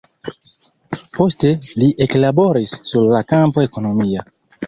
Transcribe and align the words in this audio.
Poste 1.17 1.51
li 1.81 1.89
eklaboris 2.07 2.73
sur 2.93 3.07
la 3.17 3.23
kampo 3.35 3.67
ekonomia. 3.69 4.27